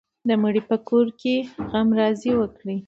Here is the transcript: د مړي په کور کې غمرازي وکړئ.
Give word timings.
د 0.27 0.29
مړي 0.41 0.61
په 0.69 0.75
کور 0.87 1.07
کې 1.21 1.35
غمرازي 1.69 2.31
وکړئ. 2.37 2.77